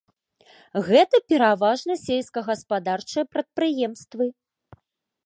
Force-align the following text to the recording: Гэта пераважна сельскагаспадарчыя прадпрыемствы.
Гэта 0.87 1.15
пераважна 1.33 1.93
сельскагаспадарчыя 2.05 3.29
прадпрыемствы. 3.35 4.25